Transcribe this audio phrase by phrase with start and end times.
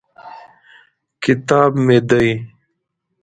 [1.23, 2.29] کتاب مې دی.